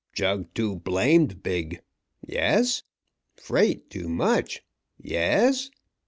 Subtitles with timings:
[0.13, 1.83] Jug too blamed big.
[2.25, 2.81] Yes?
[3.35, 4.63] Freight too much.
[4.99, 5.69] Yes?